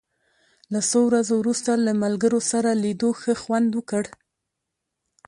[0.73, 4.03] له څو ورځو وروسته له ملګرو سره لیدو ښه خوند وکړ.